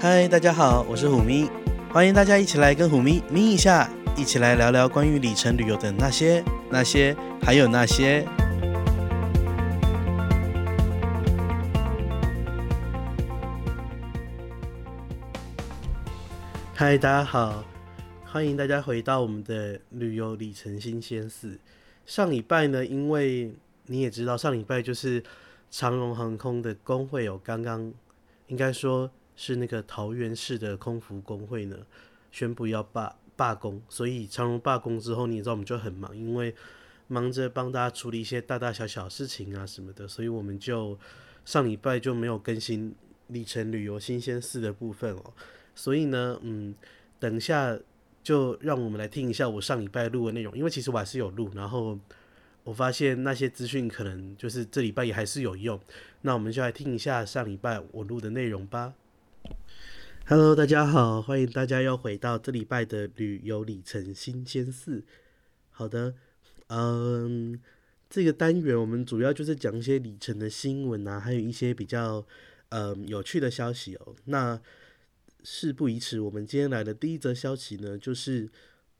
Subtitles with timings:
[0.00, 1.50] 嗨，大家好，我是虎咪，
[1.92, 6.40] 欢迎大家一起来跟虎咪咪一下，一起来聊聊关于里程旅游的那些、
[6.70, 8.24] 那些，还有那些。
[16.76, 17.64] 嗨，大家好，
[18.24, 21.58] 欢迎大家回到我们的旅游里程新鲜事。
[22.06, 23.52] 上礼拜呢，因为
[23.86, 25.20] 你也知道，上礼拜就是
[25.72, 27.92] 长荣航空的工会有刚刚，
[28.46, 29.10] 应该说。
[29.40, 31.78] 是那个桃园市的空服工会呢，
[32.32, 36.52] 宣布要罢罢工，所以长荣罢工之后，你知道我们就很忙，因为
[37.06, 40.98] 忙着帮大家处理一些大大小小事情啊什么的，所以我们就
[41.44, 42.92] 上礼拜就没有更新
[43.28, 45.32] 里程旅游新鲜事的部分哦。
[45.76, 46.74] 所以呢，嗯，
[47.20, 47.78] 等一下
[48.24, 51.96] 就让我们来听一下我上礼拜录的内容，因为其实我还是有录，然后
[52.64, 55.80] 我发现那些资讯可能就是这礼拜也还是有用，
[56.22, 58.94] 那我们就来听一下上礼拜我录的内容吧。
[60.26, 65.02] Hello，大家好，欢迎大家又回到这礼拜的旅游里程新鲜事。
[65.70, 66.14] 好的，
[66.66, 67.58] 嗯，
[68.10, 72.26] 这个单元我们主要就是讲一些里程的新闻啊，还有一些比较
[72.68, 74.14] 嗯有趣的消息哦。
[74.26, 74.60] 那
[75.42, 78.50] 事不宜迟，我们今天来的第一则消息呢，就是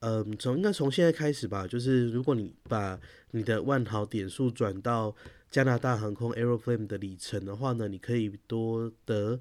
[0.01, 2.99] 嗯，从应该从现在开始吧，就是如果你把
[3.33, 5.15] 你的万豪点数转到
[5.51, 9.39] 加拿大航空 Aeroplan 的里程的话呢，你可以多得。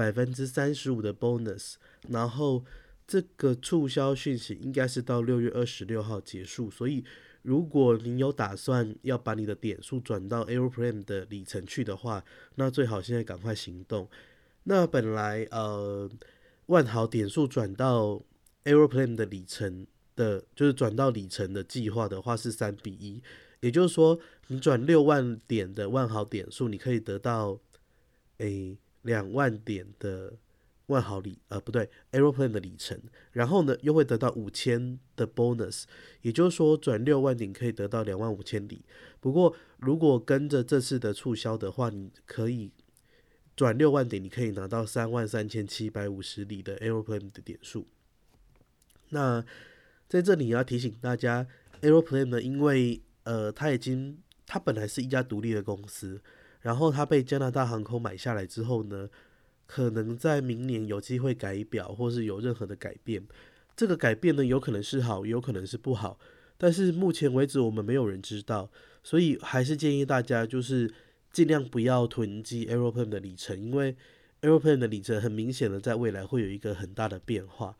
[0.00, 1.74] 百分之三十五的 bonus，
[2.08, 2.64] 然后
[3.06, 7.04] 这个促销讯息应该是到六月二十六号结束，所以
[7.42, 14.08] 如果你有打算要把你的点数转到 Aeroplan 的里程去的话，那最好现在赶快行动。
[14.62, 16.10] 那本来呃
[16.66, 18.22] 万豪点数转到
[18.64, 23.22] Aeroplan 的里程的，就是转到里程的计划的话是三比一，
[23.60, 27.60] 也就是说你转六万点的万豪点数，你可以得到
[28.38, 28.78] 诶。
[29.02, 30.34] 两万点的
[30.86, 33.00] 万豪里，呃，不对，Aeroplane 的里程，
[33.32, 35.84] 然后呢，又会得到五千的 bonus，
[36.22, 38.84] 也就是说，转六万点可以得到两万五千里。
[39.20, 42.72] 不过，如果跟着这次的促销的话，你可以
[43.54, 47.86] 转六万点，你可以拿到三万三千七百五十里的 Aeroplane 的点数。
[49.10, 49.44] 那
[50.08, 51.46] 在这里要提醒大家
[51.82, 56.20] ，Aeroplane 呢，因为呃，它已经，它本来是一家独立的公司。
[56.60, 59.08] 然后它被加拿大航空买下来之后呢，
[59.66, 63.26] 可能在明年有机会改表，或是有任何的改变。
[63.74, 66.18] 这个改变呢，有可能是好，有可能是不好。
[66.58, 68.70] 但是目前为止，我们没有人知道，
[69.02, 70.92] 所以还是建议大家就是
[71.32, 73.96] 尽量不要囤积 Aeroplan 的里程，因为
[74.42, 77.74] Aeroplan 的里程很明显的在未来会有一个很大的变化。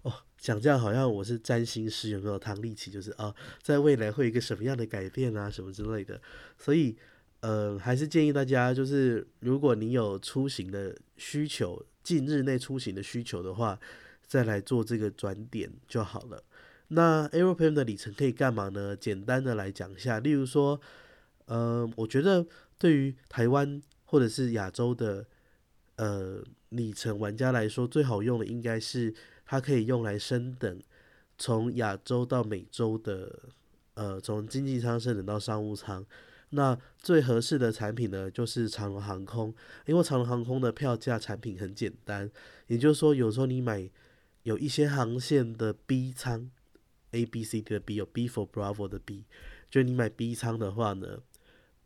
[0.00, 2.90] 哦，讲这样好像我是占星师，有没有唐立淇？
[2.90, 6.18] 就是啊、在未来会有一个什么样的改变啊，什么之类的，
[6.56, 6.96] 所以。
[7.42, 13.76] 呃，还是建议大家，就是如果你有出行的需求，近日内出行的需求的话，
[14.24, 16.40] 再来做这个转点就好了。
[16.86, 18.96] 那 Aeroplan 的里程可以干嘛呢？
[18.96, 20.80] 简单的来讲一下，例如说，
[21.46, 22.46] 呃，我觉得
[22.78, 25.26] 对于台湾或者是亚洲的
[25.96, 29.12] 呃里程玩家来说，最好用的应该是
[29.44, 30.80] 它可以用来升等，
[31.38, 33.36] 从亚洲到美洲的，
[33.94, 36.06] 呃，从经济舱升等到商务舱。
[36.54, 39.54] 那最合适的产品呢，就是长龙航空，
[39.86, 42.30] 因为长荣航空的票价产品很简单，
[42.66, 43.88] 也就是说，有时候你买
[44.42, 46.50] 有一些航线的 B 舱
[47.12, 49.24] ，A B C D 的 B 有 B for Bravo 的 B，
[49.70, 51.22] 就你买 B 舱的话呢，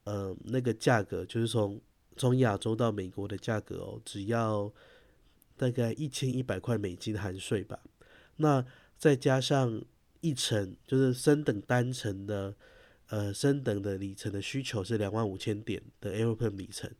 [0.03, 1.81] 呃，那个价格就是从
[2.17, 4.73] 从亚洲到美国的价格哦，只要
[5.57, 7.79] 大概一千一百块美金含税吧，
[8.39, 8.67] 那
[8.99, 9.81] 再加上
[10.23, 12.57] 一程，就是升等单程的。
[13.09, 16.91] 呃，升等的里程的需求是两万五千点的 Aeroplan 里程，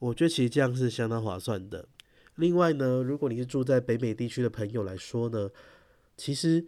[0.00, 1.88] 我觉得其实这样是相当划算的。
[2.36, 5.50] 另外呢，如果你是住在北美地区的朋友来说呢，
[6.16, 6.66] 其实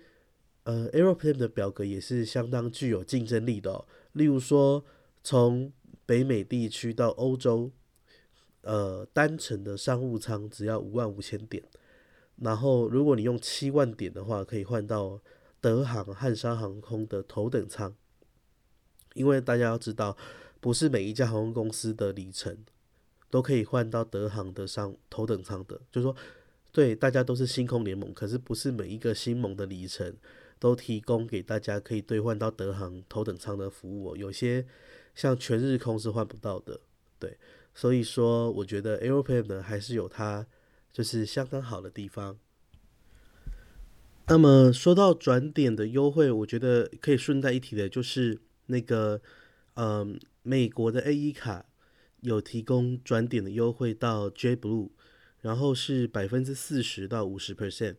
[0.62, 3.84] 呃 Aeroplan 的表格也是相当具有竞争力的。
[4.12, 4.84] 例如说，
[5.24, 5.72] 从
[6.06, 7.72] 北美地区到欧洲，
[8.60, 11.64] 呃，单程的商务舱只要五万五千点，
[12.36, 15.20] 然后如果你用七万点的话，可以换到
[15.60, 17.92] 德航、汉莎航空的头等舱。
[19.14, 20.16] 因为大家要知道，
[20.60, 22.56] 不是每一家航空公司的里程
[23.30, 25.80] 都可以换到德航的上头等舱的。
[25.90, 26.14] 就是说，
[26.70, 30.16] 对，大家都是星空联盟，可是不是每一个星盟的里程
[30.58, 34.16] 都提供给大家可以兑换到德航头等舱的服务哦。
[34.16, 34.66] 有些
[35.14, 36.80] 像全日空是换不到的，
[37.18, 37.38] 对。
[37.74, 40.46] 所以说，我觉得 Aeroplan 呢还是有它
[40.92, 42.38] 就是相当好的地方。
[44.28, 48.40] 那么说到转点的优惠，我觉得可以顺带一提的就是。
[48.66, 49.20] 那个，
[49.74, 51.66] 嗯，美国的 AE 卡
[52.20, 54.90] 有提供转点的优惠到 J Blue，
[55.40, 57.96] 然后是百分之四十到五十 percent。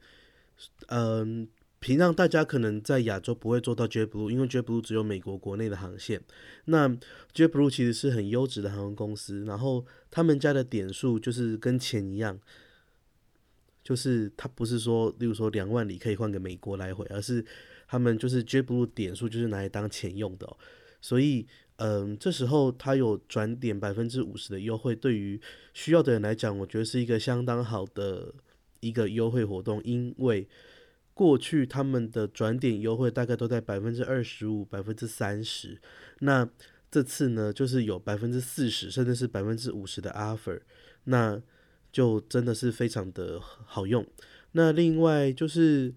[0.88, 1.48] 嗯，
[1.80, 6.24] 平常大家可能在亚洲不会做到 J Blue，因为 J Blue 只有美国国内的航线。
[6.66, 6.88] 那
[7.34, 12.40] J Blue 其实是很优质的航空公司，然后他们家的点数就是跟钱一样，
[13.84, 17.46] 就是它不是说，例如说两万里可以换个美国来回，而是
[17.88, 20.56] 他们就是 JetBlue 点数就是拿来当钱用的。
[21.02, 21.46] 所以，
[21.76, 25.40] 嗯，这时候它有转点百分之五十的优惠，对于
[25.74, 28.34] 需要的人来讲，我觉得是一个相当好的
[28.80, 29.80] 一个优惠活动。
[29.84, 30.48] 因为
[31.14, 35.80] 过去他们的转点优惠大概都在百分之二十五、百分之三十，
[36.20, 36.50] 那
[36.90, 40.62] 这次呢，就是有百分之四十，甚至是百分之五十的 offer，
[41.04, 41.42] 那
[41.92, 44.06] 就真的是非常的好用。
[44.54, 45.94] 那另外就是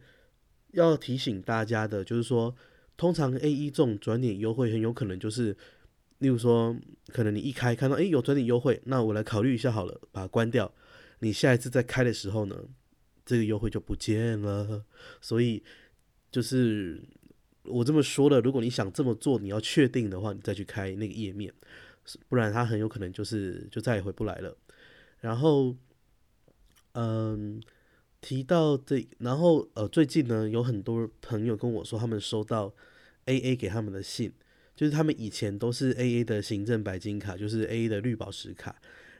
[0.72, 2.54] 要提醒大家的，就是说。
[3.00, 5.56] 通常 A 一这种转点优惠很有可能就是，
[6.18, 6.76] 例如说，
[7.12, 10.74] 可能你一开看到诶有转点优惠，那我来考虑一下好了，把它关掉。
[11.20, 12.60] 你下一次再开的时候呢，
[13.24, 14.84] 这个优惠就不见了。
[15.20, 15.62] 所以
[16.32, 17.00] 就是
[17.62, 21.54] 我这么说的，如果你想这么做，你要确定的话，你再去开那个页面，
[22.28, 24.56] 不然它很有可能就是就再也回不来了。
[25.20, 25.76] 然后，
[26.94, 27.62] 嗯。
[28.20, 32.74] 提到这，然后呃，最近呢，有很多朋友跟我说，他们收到
[33.26, 34.32] AA 给他们的信，
[34.74, 38.74] 就是他们以前都是 AA 的行政白金卡，就是 AA 的绿宝石卡。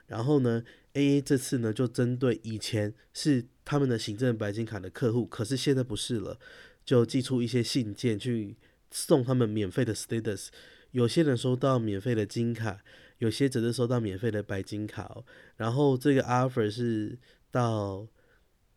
[0.09, 0.65] 然后呢
[0.95, 6.39] ，AA 这次呢，就针对以前是他们的行政白金卡的客户，可是现在不是了，
[6.85, 8.56] 就寄出一些信件去
[8.91, 10.49] 送他们免费的 status。
[10.91, 12.81] 有些人收到免费的金卡，
[13.19, 15.25] 有些则是收到免费的白金卡哦。
[15.56, 17.17] 然后这个 offer 是
[17.53, 18.09] 到。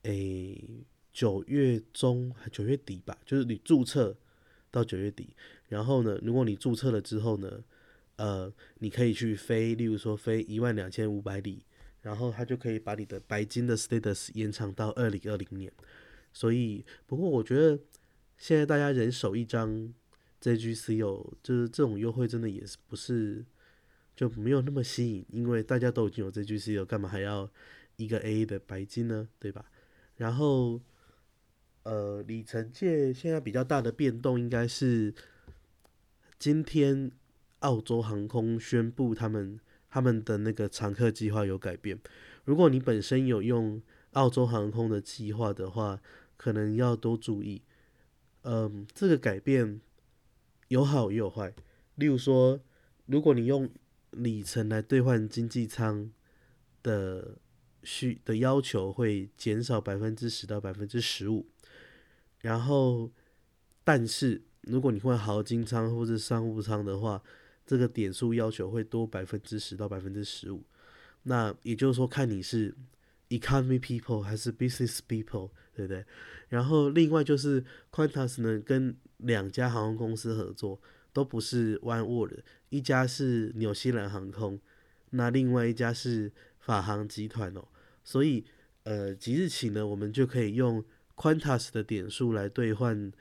[0.04, 4.16] 诶，九月中九月底吧，就是你注册
[4.72, 5.36] 到九月底，
[5.68, 7.64] 然后呢，如果你注册了之后呢，
[8.16, 11.64] 呃，你可以去飞，例如说飞一万两千五百里，
[12.02, 15.72] 然后他就可以把你的白金的 status 延长到二零二零年。
[16.34, 17.78] 所以，不过我觉得
[18.38, 19.94] 现在大家人手一张
[20.42, 23.46] JGC 哦，就是这种优惠真的也是不是
[24.16, 27.50] 就没有那么吸引，因为大家都已经有 JGC 了，干嘛还要
[27.98, 29.28] 一个 A 的白金呢？
[29.38, 29.70] 对吧？
[30.22, 30.80] 然后，
[31.82, 35.12] 呃，里程界现在比较大的变动应该是
[36.38, 37.12] 今天
[37.62, 39.60] 澳洲航空宣布他们
[39.90, 42.00] 他们的那个常客计划有改变。
[42.46, 43.82] 如果你本身有用
[44.12, 46.00] 澳洲航空的计划的话，
[46.38, 47.64] 可能要多注意。
[48.44, 49.82] 嗯，这个改变
[50.68, 51.52] 有好也有坏。
[51.96, 52.60] 例如说，
[53.08, 53.68] 如果你用
[54.12, 56.12] 里程来兑换经济舱
[56.84, 57.40] 的。
[57.84, 61.48] 需的要求会减少百分之十到百分之十五，
[62.42, 63.12] 然后，
[63.84, 67.22] 但是如果你换豪金舱或者商务舱的话，
[67.66, 70.64] 这个点数要求会多百分之十到百分之十五。
[71.24, 72.76] 那也就是说，看你是
[73.30, 76.06] economy people 还是 business people，对不对？
[76.50, 80.80] 然后另外就是 Qantas 呢，跟两家航空公司合作，
[81.14, 82.40] 都不是 One World，
[82.70, 84.60] 一家是纽西兰航空，
[85.12, 86.32] 那另外一家是。
[86.64, 87.68] 法航集团哦，
[88.04, 88.44] 所以
[88.84, 90.84] 呃，即日起呢，我们就可以用
[91.16, 93.12] Qantas 的点数来兑换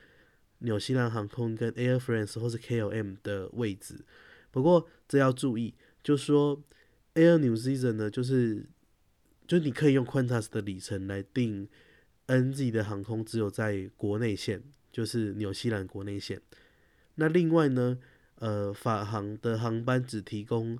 [0.59, 4.03] 纽西兰航空跟 Air France 或是 KLM 的位置。
[4.49, 5.73] 不过这要注意，
[6.03, 6.63] 就说
[7.15, 8.65] Air New Zealand 呢，就是
[9.47, 11.67] 就你可以用 Qantas 的里程来订
[12.27, 16.41] NZ 的航空，只有在国内线，就是纽西兰国内线。
[17.15, 17.99] 那另外呢，
[18.35, 20.79] 呃，法航的航班只提供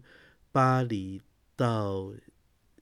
[0.51, 1.21] 巴黎
[1.55, 2.13] 到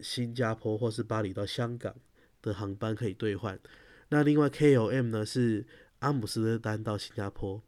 [0.01, 1.95] 新加坡或是巴黎到香港
[2.41, 3.59] 的航班可以兑换。
[4.09, 5.65] 那另外 KLM 呢，是
[5.99, 7.61] 阿姆斯特丹到新加坡。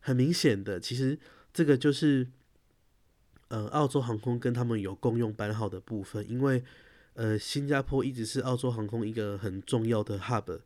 [0.00, 1.18] 很明显的，其实
[1.52, 2.28] 这个就是
[3.48, 6.62] 呃澳洲航空跟他们有共用班号的部分，因为
[7.14, 10.60] 呃新加坡一直是澳洲航空一个很重要的 hub，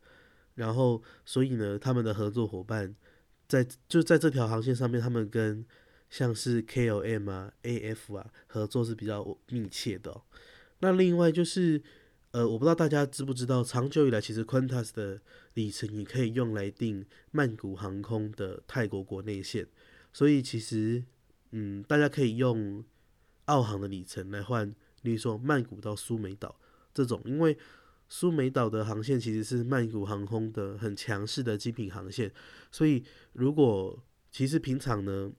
[0.55, 2.93] 然后所以呢他们的合作伙伴
[3.47, 5.65] 在就在这条航线上面，他们跟
[6.09, 10.21] 像是 KLM 啊、AF 啊合作是比较密切的。
[10.81, 11.81] 那另外就是，
[12.31, 15.19] 呃，我不知道大家知不知道，长久以来其实 Qantas 的
[15.55, 19.67] 里程也可以用来订曼谷航空的泰国国内线，
[20.13, 21.03] 所以其实，
[21.51, 22.81] 嗯，大家可以用
[23.45, 26.57] 澳航的里程来换，例如说曼谷到苏梅岛
[26.93, 27.57] 这种，因为
[28.07, 32.31] 苏梅岛的航线其实是曼谷航空的很强势的精品航线，
[32.71, 35.29] 所以如果其实平常呢，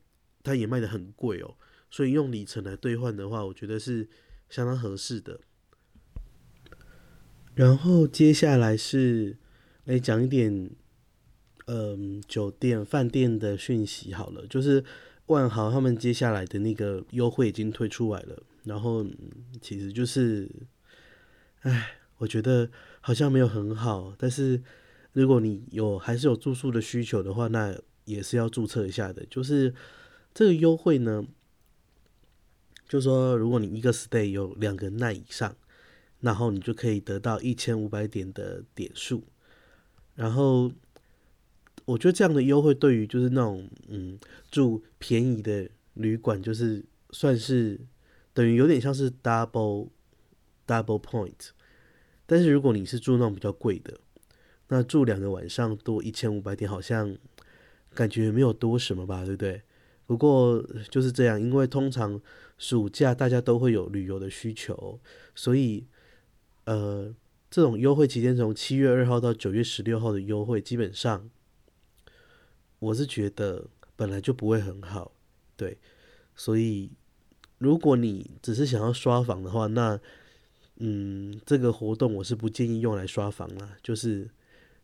[0.43, 1.57] 它也卖得很贵哦，
[1.91, 4.07] 所以用里程来兑换的话，我觉得是。
[4.51, 5.41] 相当合适的。
[7.55, 9.39] 然后接下来是
[9.85, 10.71] 来讲一点，
[11.67, 14.85] 嗯，酒店饭店的讯息好了，就是
[15.27, 18.43] 万豪他们接下来的那个优惠已经推出来了。
[18.65, 19.07] 然后
[19.61, 20.51] 其实就是，
[21.61, 24.15] 哎，我觉得好像没有很好。
[24.19, 24.63] 但是
[25.13, 29.25] 如果你有还是有住宿的需求的话，那也是要注册一下的。
[29.31, 29.75] 就是
[30.33, 31.25] 这个优惠呢，
[32.91, 35.55] 就说如果你一个 stay 有两个 night 以上，
[36.19, 39.23] 然后你就可以得到一千五百点的点数。
[40.17, 40.73] 然后
[41.85, 44.19] 我觉得这样的优惠对于就是那种嗯
[44.51, 47.81] 住便宜的旅馆，就是算是
[48.35, 49.91] 等于有点像是 double
[50.67, 51.51] double point。
[52.27, 54.01] 但是如果你是住那种比较贵的，
[54.67, 57.17] 那住两个晚上多一千五百点，好像
[57.95, 59.63] 感觉没有多什么吧，对不对？
[60.11, 62.21] 不过就是这样，因为通常
[62.59, 64.99] 暑假大家都会有旅游的需求，
[65.37, 65.87] 所以
[66.65, 67.15] 呃，
[67.49, 71.31] 这种优惠期间从七月二号到九月十六号的优惠，基本上
[72.81, 75.13] 我是觉得本来就不会很好，
[75.57, 75.79] 对。
[76.35, 76.91] 所以
[77.59, 80.01] 如果你只是想要刷房的话，那
[80.79, 84.29] 嗯，这个活动我是不建议用来刷房啦，就是，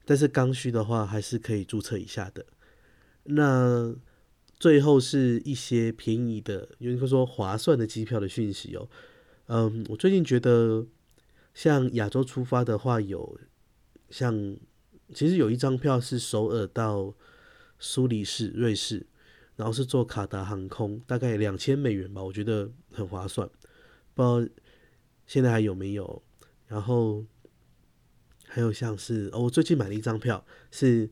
[0.04, 2.46] 但是刚需的话还是可以注册一下的。
[3.24, 3.92] 那
[4.58, 8.88] 最后是一些便宜的，有人说划算的机票的讯息哦。
[9.46, 10.86] 嗯，我最近觉得
[11.54, 13.38] 像亚洲出发的话，有
[14.10, 14.56] 像
[15.14, 17.14] 其实有一张票是首尔到
[17.78, 19.06] 苏黎世，瑞士，
[19.56, 23.48] 然后是坐卡达航空，大概两千美元吧，我觉得很划算，
[24.14, 24.54] 不知道。
[25.26, 26.22] 现在还有没有？
[26.68, 27.24] 然后
[28.46, 31.10] 还有像是哦，我最近买了一张票，是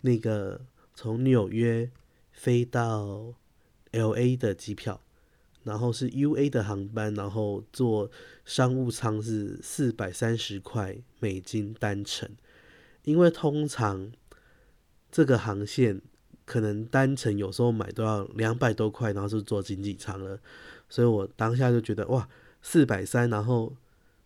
[0.00, 0.60] 那个
[0.94, 1.88] 从纽约
[2.42, 3.34] 飞到
[3.92, 5.00] LA 的机票，
[5.62, 8.10] 然后是 UA 的航班，然后坐
[8.44, 12.28] 商务舱是四百三十块美金单程，
[13.04, 14.10] 因为通常
[15.12, 16.02] 这个航线
[16.44, 20.40] 可能单程有时候买都要两百多块，然后是坐经济舱了，
[20.88, 22.28] 所以我当下就觉得哇。
[22.64, 23.76] 四百三，然后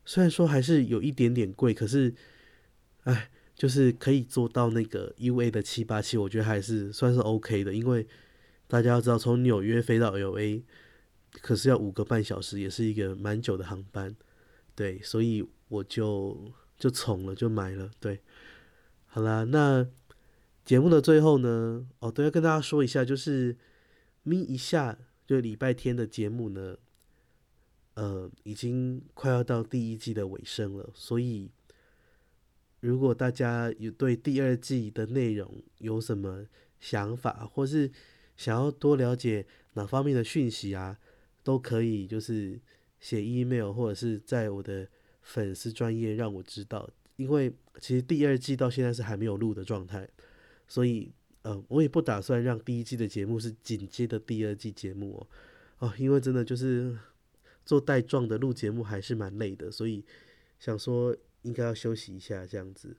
[0.05, 2.15] 虽然说还是有一点点贵，可是，
[3.05, 7.75] 哎，就是可以做到那个 UA 的七八七，我觉得还是算是 OK 的。
[7.75, 8.07] 因为
[8.69, 10.63] 大家要知道，从纽约飞到 LA，
[11.41, 14.15] 可是要五个半小时，也是一个蛮久的航班。
[14.75, 17.91] 对，所以我就就从了，就买了。
[17.99, 18.21] 对，
[19.07, 19.85] 好啦，那
[20.65, 23.57] 节目的最后呢，哦，都要跟大家说一下，就是
[24.23, 26.77] 咪一下，就礼拜天的节目呢。
[27.95, 31.51] 呃，已经快要到第一季的尾声了，所以
[32.87, 36.47] 如果大家有对第二季的内容有什么
[36.79, 37.91] 想法，或是
[38.37, 40.97] 想要多了解哪方面的讯息啊，
[41.43, 42.61] 都可以就是
[43.01, 44.87] 写 email 或者是在我的
[45.23, 50.09] 粉丝专页让我知道，因为其实第二季到现在是还没有录的状态，
[50.69, 51.13] 所以
[51.43, 55.27] 呃，我也不打算让第一季的节目是紧接的第二季节目
[55.81, 56.97] 哦，哦，因为真的就是。
[57.67, 60.05] 做带状的录节目还是蛮累的，所以
[60.61, 61.13] 想说
[61.47, 62.97] 应该要休息一下这样子。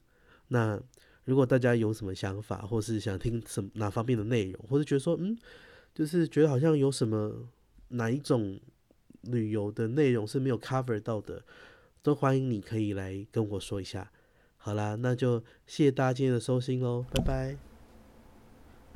[0.48, 0.80] 那
[1.24, 5.36] 如果大家有什么想法，或是想听什么哪方面的内容，或是觉得说嗯，
[5.94, 7.48] 就是觉得好像有什么
[7.88, 8.58] 哪一种
[9.22, 11.42] 旅游的内容是没有 cover 到的，
[12.02, 14.10] 都欢迎你可以来跟我说一下。
[14.56, 17.56] 好啦，那就谢谢大家今天的收听喽，拜拜。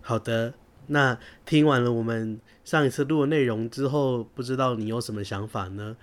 [0.00, 0.54] 好的。
[0.88, 1.16] 那
[1.46, 5.96] 听完了我们上一次录的内容之后，不知道你有什么想法呢？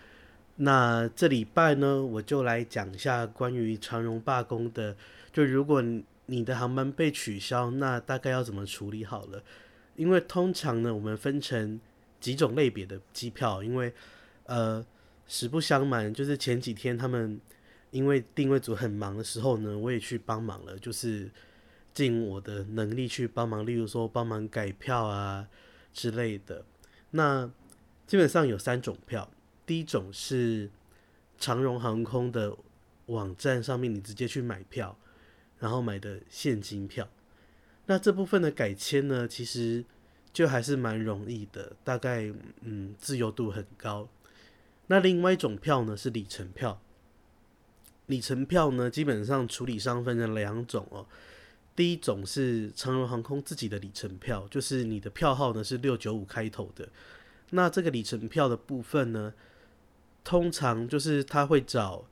[0.62, 4.96] 那这礼拜呢，我就来讲一下关于长荣罢工的。
[5.34, 5.82] 就如果
[6.25, 9.42] 你的航班被取消，那大概要怎么处理好了？
[9.96, 11.80] 因为通常呢，我们分成
[12.20, 13.94] 几种类别的机票，因为
[14.46, 14.86] 呃，
[15.28, 17.39] 实不相瞒，就是前几天他们
[17.92, 21.30] 因为定位组很忙的时候呢，我也去帮忙了，就是。
[21.92, 25.46] 尽我的能力去帮忙，例如说帮忙改票啊
[25.92, 26.63] 之类的。
[27.10, 27.50] 那
[28.06, 29.30] 基本上有三种票，
[29.69, 30.67] 第一种是
[31.38, 32.57] 长荣航空的
[33.05, 34.97] 网站上面，你直接去买票，
[35.59, 37.07] 然后买的现金票。
[37.85, 39.85] 那这部分的改签呢，其实
[40.33, 44.09] 就还是蛮容易的，大概嗯自由度很高。
[44.88, 46.81] 那另外一种票呢是里程票，
[48.07, 51.05] 里程票呢基本上处理上分成两种哦。
[51.75, 56.89] 第一种是长荣航空自己的里程票，就是你的票号呢是六九五开头的。
[57.51, 59.31] 那这个里程票的部分呢，
[60.23, 62.05] 通常就是他会找，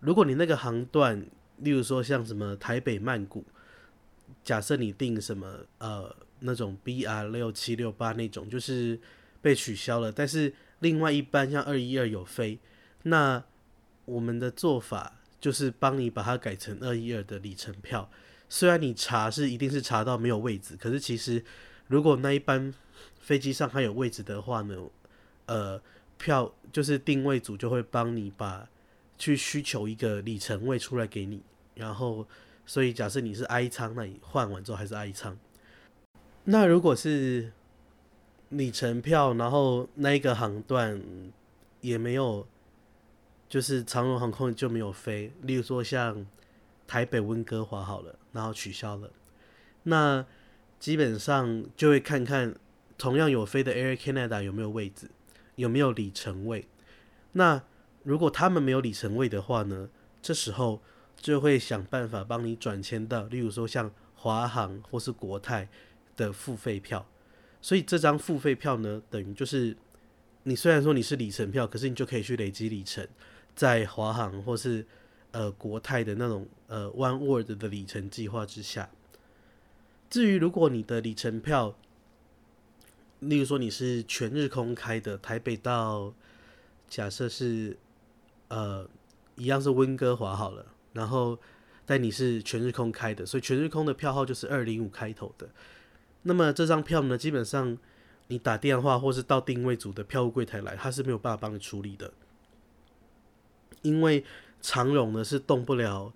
[0.00, 1.26] 如果你那个航段，
[1.58, 3.44] 例如说像什么台北曼谷，
[4.42, 8.98] 假设你订什么呃那种 BR 六七六八那种，就是
[9.42, 12.58] 被取消了，但是另外一班像二一二有飞，
[13.02, 13.42] 那
[14.06, 18.10] 我们的做法就是帮你把它改成二一二的里程票。
[18.48, 21.44] 虽然你查是一定是查到没有位置，可是其实
[21.86, 22.74] 如果那一班
[23.20, 24.76] 飞机上还有位置的话呢，
[25.46, 25.80] 呃，
[26.20, 28.68] 票就是定位组就会帮你把
[29.16, 31.42] 去需求一个里程位出来给你，
[31.74, 32.26] 然后
[32.66, 35.38] 所以假设你是 I 仓，那你换完之后还是 I 仓。
[36.44, 37.52] 那如果是
[38.50, 41.02] 里程票，然后那一个航段
[41.80, 42.46] 也没有，
[43.48, 46.26] 就是长荣航空就没有飞，例如说像
[46.86, 49.10] 台北温哥华好了，然后取消了，
[49.84, 50.24] 那
[50.78, 52.54] 基本上就会看看
[52.96, 55.10] 同样有飞的 Air Canada 有没有位置，
[55.60, 56.66] 有没有里程位。
[57.32, 57.62] 那
[58.02, 59.88] 如果他们没有里程位的话呢，
[60.20, 60.82] 这时候
[61.16, 65.68] 就会想办法帮你转签到，例如说像华航或是国泰
[66.16, 67.06] 的付费票。
[67.62, 69.76] 所以这张付费票呢，等于就是
[70.44, 73.06] 你虽然说你是里程票，可是你就可以去累积里程，
[73.54, 74.86] 在华航或是
[75.30, 78.88] 呃国泰的那种呃 One Word 的里程计划之下。
[80.08, 81.76] 至于如果你的里程票，
[83.20, 86.12] 例如说你是全日空开的，台北到
[86.88, 87.78] 假设是。
[88.52, 88.84] 呃，
[89.36, 91.38] 一样是温哥华好了，然后
[91.86, 95.48] 但你是全日空开的，所以全日空的票号就是二零五开头的。
[96.22, 97.78] 那么这张票呢，基本上
[98.26, 102.12] 你打电话或是到定位组的票务柜台来，他是没有办法帮你处理的，
[103.82, 104.24] 因为
[104.60, 106.12] 长荣呢是动不了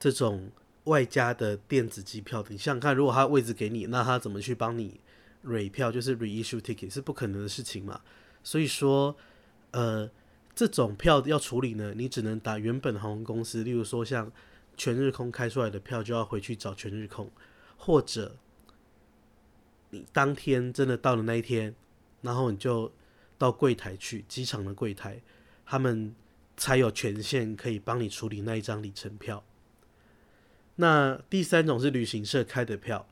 [0.00, 0.50] 这种
[0.86, 2.48] 外加的电子机票的。
[2.50, 4.98] 你想想看，如果他位置给你，那他怎么去帮你
[5.46, 8.00] re 票，就是 reissue ticket 是不可能的事情嘛。
[8.42, 9.16] 所以说，
[9.70, 10.10] 呃。
[10.58, 14.32] 这种票要处理呢，你只能打原本航空公司，例如说像
[14.74, 17.30] 全日空开出来的票，就要回去找全日空，
[17.76, 18.38] 或者
[19.90, 21.74] 你当天真的到了那一天，
[22.22, 22.90] 然后你就
[23.36, 25.20] 到柜台去，机场的柜台，
[25.66, 26.14] 他们
[26.56, 29.44] 才有权限可以帮你处理那一张里程票。
[30.76, 33.06] 那第三种是旅行社开的票，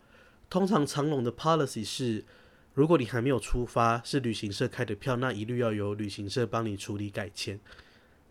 [0.49, 2.25] 通常长荣的 policy 是。
[2.77, 7.61] 如果你还没有出发，是旅行社开的票，那一律要由旅行社帮你处理改签。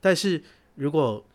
[0.01, 0.43] 但是
[0.75, 1.25] 如果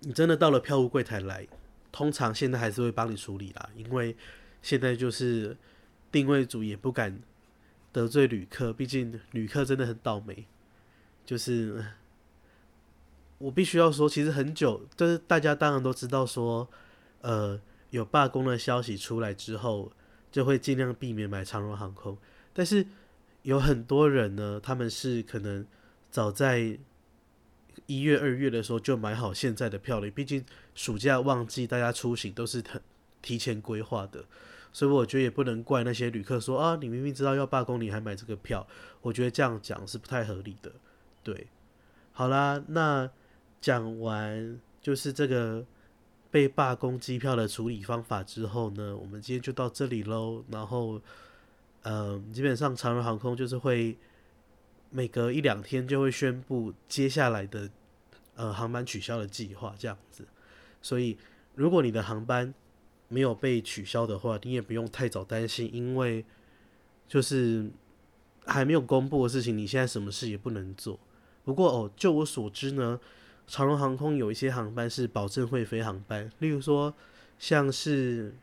[0.00, 1.48] 你真的到了票务柜台来，
[1.90, 4.14] 通常现在还是会帮你处理啦，因为
[4.60, 5.56] 现在就是
[6.12, 7.18] 定位组也不敢
[7.90, 10.44] 得罪旅客，毕竟旅客真的很倒霉。
[11.24, 11.82] 就是
[13.38, 16.68] 我必须要说，其实很久，就是大家当然都知道说，
[17.22, 17.58] 呃，
[17.90, 19.92] 有罢工的消息出来之后。
[20.28, 22.18] 就会尽量避免买长荣航空，
[22.52, 22.84] 但是
[23.40, 25.64] 有很多人呢，他们是可能
[26.10, 26.78] 早在
[27.86, 30.10] 一月、二月的时候就买好现在的票了。
[30.10, 30.44] 毕竟
[30.74, 32.82] 暑假旺季，大家出行都是很
[33.22, 34.26] 提前规划的，
[34.74, 38.66] 所以我觉得也不能怪那些旅客说啊，你明明知道要罢工，你还买这个票。
[39.00, 40.70] 我觉得这样讲是不太合理的。
[41.22, 41.46] 对，
[42.12, 43.08] 好啦，那
[43.62, 45.64] 讲完就是这个。
[46.36, 50.44] 被罢工机票的处理方法之后呢，我们今天就到这里喽。
[50.50, 51.00] 然后，
[51.80, 53.96] 呃，基本上长荣航空就是会
[54.90, 57.70] 每隔一两天就会宣布接下来的
[58.34, 60.26] 呃航班取消的计划这样子。
[60.82, 61.16] 所以，
[61.54, 62.52] 如果你的航班
[63.08, 66.22] 没有被取消的话，你也不用太早担心，因为
[67.08, 67.70] 就是
[68.44, 71.00] 还没有公布的事情，你现在什么事也不能做。
[71.46, 73.00] 不过哦，就我所知呢。
[73.46, 76.92] 长荣航空有一些航班是保证会飞航班，例如说
[77.38, 78.34] 像是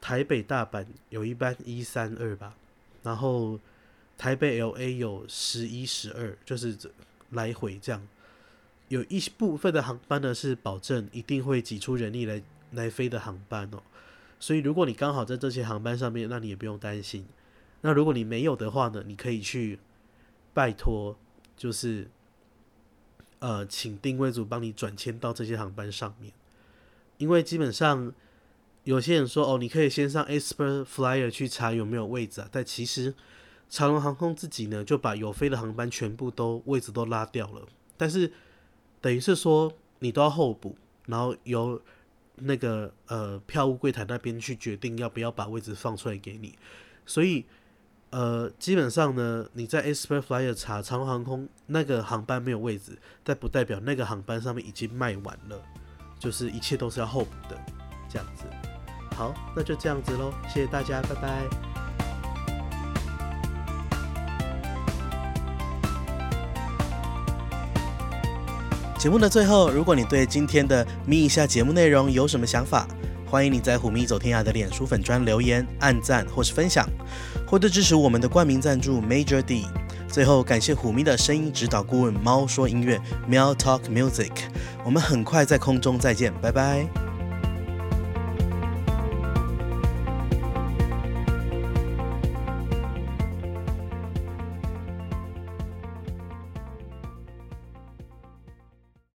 [0.00, 2.54] 台北大阪有一班一三二吧，
[3.02, 3.58] 然后
[4.16, 6.76] 台北 LA 有十一十二，就是
[7.30, 8.06] 来回这样。
[8.88, 12.40] 有一部分的航班呢是保证一定会挤出人力来
[12.72, 13.82] 来飞的航班哦，
[14.38, 17.26] 所以如果你刚好在这些航班上面，那你也不用担心。
[17.80, 19.80] 那如果你没有的话呢，你可以去
[20.54, 21.16] 拜托，
[21.56, 22.08] 就是。
[23.42, 26.32] 呃，请定位组帮你转签到这些航班上面，
[27.18, 28.12] 因为基本上
[28.84, 33.12] 有些人说哦，你可以先上 Express Flyer 去查有没有位置啊，但其实
[33.68, 38.32] 长荣航空自己呢就把有飞的航班全部都位置都拉掉了，但是
[39.00, 40.76] 等于是说你都要候补，
[41.06, 41.82] 然后由
[42.36, 46.56] 那个呃票务柜台那边去决定要不要把位置放出来给你，
[47.04, 47.44] 所以。
[48.12, 55.58] 呃，基本上呢，你在 Express Flyer 查长航空那个航班没有位置，但不代表那个航班上面已经卖完了，
[56.18, 57.58] 就是一切都是要候补的，
[58.10, 58.44] 这样子。
[59.16, 61.48] 好，那就这样子喽，谢谢大家，拜拜。
[68.98, 72.86] 节目的最后，如果你对今天的咪一下节目内容有什么想法，
[73.26, 76.86] 欢迎你在虎咪走天涯的脸书粉专留言、按赞或是分享。
[77.52, 79.66] 获得支持我们的冠名赞助 Major D。
[80.08, 84.30] 最后感谢虎咪的声音指导顾问猫说音乐 Meow Talk Music。
[84.82, 87.01] 我们很快在空中再见，拜拜。